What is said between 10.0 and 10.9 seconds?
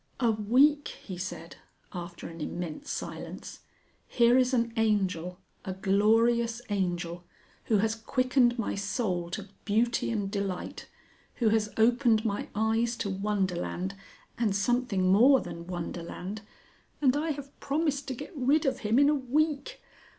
and delight,